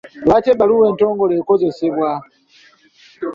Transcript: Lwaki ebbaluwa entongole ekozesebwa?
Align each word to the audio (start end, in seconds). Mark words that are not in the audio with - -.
Lwaki 0.25 0.47
ebbaluwa 0.53 0.85
entongole 0.91 1.33
ekozesebwa? 1.41 2.09